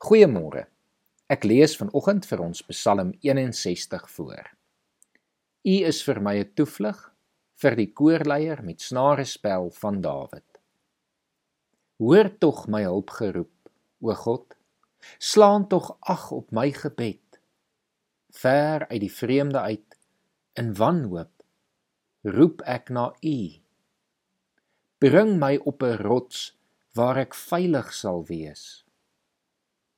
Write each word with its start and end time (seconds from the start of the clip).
Goeiemôre. 0.00 0.62
Ek 1.28 1.42
lees 1.44 1.74
vanoggend 1.76 2.24
vir 2.24 2.40
ons 2.40 2.62
Psalm 2.70 3.10
61 3.20 4.06
voor. 4.14 4.46
U 5.68 5.74
is 5.90 5.98
vir 6.06 6.20
my 6.24 6.32
'n 6.40 6.54
toevlug 6.56 7.02
vir 7.60 7.76
die 7.76 7.90
koorleier 7.92 8.62
met 8.64 8.80
snarespel 8.80 9.68
van 9.82 10.00
Dawid. 10.00 10.48
Hoor 12.00 12.32
tog 12.38 12.66
my 12.66 12.82
hulpgeroep, 12.82 13.52
o 14.00 14.14
God. 14.14 14.56
Slaan 15.18 15.68
tog 15.68 15.92
ag 16.00 16.30
op 16.32 16.50
my 16.50 16.72
gebed. 16.72 17.40
Ver 18.32 18.88
uit 18.88 19.00
die 19.00 19.12
vreemde 19.12 19.60
uit 19.60 19.98
in 20.54 20.74
wanhoop 20.74 21.44
roep 22.24 22.62
ek 22.62 22.88
na 22.88 23.12
U. 23.20 23.60
Bring 24.98 25.38
my 25.38 25.56
op 25.56 25.82
'n 25.82 26.00
rots 26.00 26.56
waar 26.94 27.18
ek 27.18 27.34
veilig 27.34 27.92
sal 27.92 28.24
wees. 28.24 28.84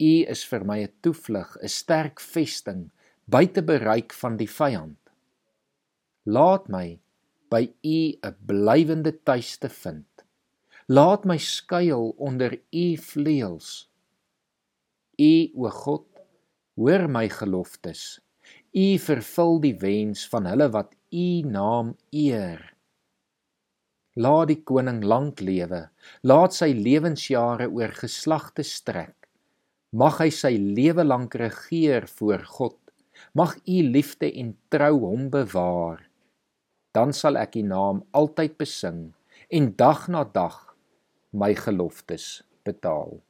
U 0.00 0.12
is 0.28 0.44
vir 0.44 0.64
my 0.64 0.82
'n 0.82 0.92
toevlug, 1.00 1.56
'n 1.62 1.68
sterk 1.68 2.20
vesting 2.20 2.90
buite 3.24 3.62
bereik 3.62 4.12
van 4.12 4.36
die 4.36 4.48
vyand. 4.48 4.98
Laat 6.26 6.68
my 6.68 6.98
by 7.50 7.62
U 7.82 7.98
'n 8.22 8.36
blywende 8.46 9.12
tuiste 9.24 9.68
vind. 9.68 10.24
Laat 10.88 11.24
my 11.24 11.38
skuil 11.38 12.14
onder 12.18 12.60
U 12.72 12.96
vleuels. 12.96 13.88
U 15.18 15.50
o 15.56 15.70
God, 15.70 16.06
hoor 16.76 17.08
my 17.08 17.28
geloftes. 17.28 18.20
U 18.74 18.98
vervul 18.98 19.60
die 19.60 19.74
wens 19.80 20.28
van 20.28 20.46
hulle 20.46 20.68
wat 20.70 20.94
U 21.10 21.40
naam 21.42 21.96
eer. 22.12 22.76
Laat 24.16 24.48
die 24.48 24.62
koning 24.62 25.02
lank 25.04 25.40
lewe. 25.40 25.88
Laat 26.22 26.54
sy 26.54 26.72
lewensjare 26.72 27.68
oor 27.68 27.92
geslagte 27.92 28.62
strek. 28.62 29.25
Mag 29.96 30.18
hy 30.20 30.28
sy 30.28 30.50
lewe 30.60 31.06
lank 31.06 31.38
regeer 31.40 32.04
voor 32.18 32.42
God. 32.44 32.76
Mag 33.32 33.54
u 33.64 33.76
liefde 33.80 34.28
en 34.28 34.50
trou 34.68 34.98
hom 35.06 35.30
bewaar. 35.32 36.02
Dan 36.92 37.14
sal 37.16 37.38
ek 37.40 37.56
u 37.56 37.62
naam 37.64 38.02
altyd 38.12 38.58
besing 38.60 38.98
en 39.48 39.70
dag 39.80 40.02
na 40.12 40.26
dag 40.28 40.58
my 41.32 41.54
geloftes 41.56 42.42
betaal. 42.68 43.22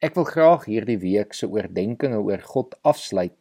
Ek 0.00 0.16
wil 0.16 0.24
graag 0.30 0.64
hierdie 0.70 0.96
week 1.02 1.36
se 1.36 1.50
oordeenkings 1.50 2.22
oor 2.22 2.40
God 2.54 2.72
afsluit 2.88 3.36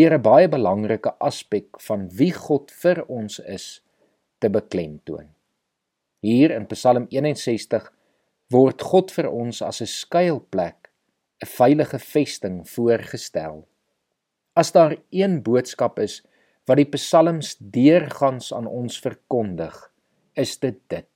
deur 0.00 0.16
'n 0.16 0.24
baie 0.24 0.48
belangrike 0.48 1.12
aspek 1.20 1.76
van 1.88 2.08
wie 2.08 2.32
God 2.32 2.72
vir 2.82 3.04
ons 3.04 3.38
is 3.44 3.82
te 4.40 4.48
beklemtoon. 4.48 5.28
Hier 6.24 6.56
in 6.56 6.66
Psalm 6.72 7.06
61 7.10 7.92
word 8.50 8.80
God 8.80 9.12
vir 9.12 9.28
ons 9.28 9.60
as 9.62 9.82
'n 9.82 9.86
skuilplek 9.86 10.83
'n 11.44 11.50
veilige 11.52 11.98
vesting 11.98 12.62
voorgestel. 12.68 13.66
As 14.56 14.72
daar 14.72 14.96
een 15.10 15.42
boodskap 15.42 15.98
is 15.98 16.22
wat 16.64 16.80
die 16.80 16.88
psalms 16.96 17.56
deurgangs 17.58 18.52
aan 18.54 18.66
ons 18.66 18.96
verkondig, 19.00 19.74
is 20.34 20.56
dit 20.58 20.78
dit. 20.88 21.10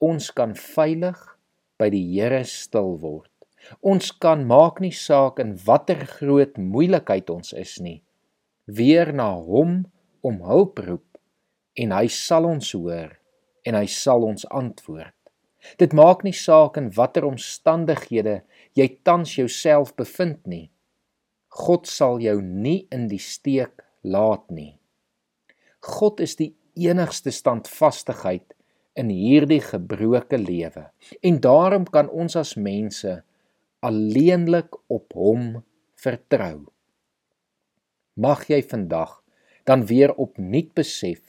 Ons 0.00 0.30
kan 0.32 0.54
veilig 0.56 1.20
by 1.76 1.90
die 1.92 2.04
Here 2.14 2.44
stil 2.48 2.96
word. 3.02 3.28
Ons 3.84 4.08
kan 4.16 4.46
maak 4.48 4.80
nie 4.80 4.94
saak 4.96 5.38
in 5.38 5.52
watter 5.66 6.06
groot 6.16 6.56
moeilikheid 6.56 7.28
ons 7.30 7.52
is 7.52 7.76
nie, 7.84 8.00
weer 8.64 9.12
na 9.12 9.34
hom 9.36 9.84
om 10.24 10.40
hulp 10.48 10.80
roep 10.86 11.20
en 11.76 11.92
hy 11.92 12.06
sal 12.08 12.48
ons 12.48 12.72
hoor 12.72 13.12
en 13.68 13.76
hy 13.76 13.86
sal 13.86 14.24
ons 14.24 14.48
antwoord. 14.48 15.19
Dit 15.78 15.92
maak 15.96 16.24
nie 16.24 16.36
saak 16.36 16.78
in 16.80 16.90
watter 16.96 17.26
omstandighede 17.28 18.40
jy 18.78 18.88
tans 19.04 19.36
jouself 19.36 19.94
bevind 19.98 20.46
nie. 20.46 20.70
God 21.50 21.88
sal 21.90 22.20
jou 22.22 22.38
nie 22.42 22.86
in 22.94 23.08
die 23.10 23.20
steek 23.20 23.82
laat 24.02 24.46
nie. 24.50 24.78
God 25.80 26.20
is 26.20 26.36
die 26.38 26.52
enigste 26.78 27.32
standvastigheid 27.34 28.54
in 28.98 29.10
hierdie 29.12 29.62
gebroke 29.64 30.38
lewe 30.38 30.86
en 31.22 31.40
daarom 31.42 31.86
kan 31.88 32.10
ons 32.10 32.36
as 32.36 32.54
mense 32.56 33.20
alleenlik 33.80 34.76
op 34.92 35.16
hom 35.16 35.62
vertrou. 36.00 36.68
Mag 38.20 38.46
jy 38.50 38.60
vandag 38.66 39.20
dan 39.68 39.86
weer 39.88 40.12
opnuut 40.16 40.72
besef 40.76 41.22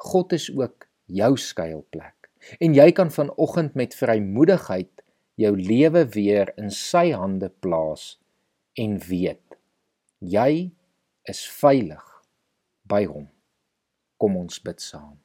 God 0.00 0.32
is 0.32 0.48
ook 0.54 0.86
jou 1.10 1.34
skuilplek 1.36 2.19
en 2.60 2.74
jy 2.74 2.90
kan 2.92 3.10
vanoggend 3.10 3.74
met 3.74 3.94
vrymoedigheid 3.94 5.02
jou 5.40 5.52
lewe 5.56 6.04
weer 6.14 6.52
in 6.60 6.70
sy 6.70 7.10
hande 7.16 7.50
plaas 7.64 8.18
en 8.80 8.98
weet 9.08 9.58
jy 10.20 10.70
is 11.28 11.42
veilig 11.60 12.04
by 12.84 13.04
hom. 13.06 13.28
Kom 14.20 14.36
ons 14.36 14.60
bid 14.60 14.80
saam. 14.82 15.16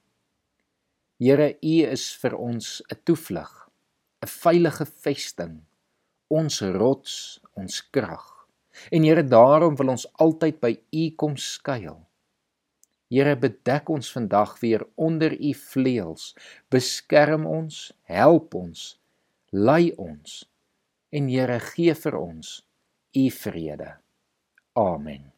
Here 1.20 1.56
u 1.60 1.76
is 1.88 2.06
vir 2.22 2.36
ons 2.36 2.82
'n 2.92 3.00
toevlug 3.04 3.54
'n 4.24 4.28
veilige 4.28 4.86
vesting 4.86 5.56
ons 6.30 6.62
rots 6.62 7.40
ons 7.56 7.82
krag 7.92 8.26
en 8.92 9.04
Here 9.04 9.24
daarom 9.24 9.76
wil 9.76 9.90
ons 9.90 10.08
altyd 10.20 10.60
by 10.60 10.74
u 10.92 11.04
kom 11.16 11.38
skuil 11.38 12.00
Here 13.16 13.38
bedek 13.40 13.88
ons 13.94 14.10
vandag 14.12 14.58
weer 14.60 14.84
onder 15.00 15.32
u 15.40 15.54
vleuels. 15.56 16.34
Beskerm 16.68 17.46
ons, 17.48 17.78
help 18.12 18.58
ons, 18.60 18.90
lei 19.56 19.94
ons 19.96 20.42
en 21.16 21.30
Here 21.32 21.62
gee 21.72 21.96
vir 21.96 22.20
ons 22.20 22.58
u 23.16 23.30
vrede. 23.32 23.94
Amen. 24.76 25.35